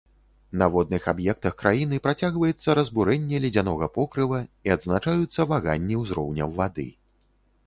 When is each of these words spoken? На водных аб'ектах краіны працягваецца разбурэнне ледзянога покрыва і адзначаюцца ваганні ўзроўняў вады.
На 0.61 0.67
водных 0.75 1.03
аб'ектах 1.11 1.53
краіны 1.63 1.99
працягваецца 2.07 2.77
разбурэнне 2.79 3.43
ледзянога 3.45 3.91
покрыва 3.99 4.39
і 4.71 4.75
адзначаюцца 4.77 5.41
ваганні 5.53 6.03
ўзроўняў 6.03 6.49
вады. 6.63 6.87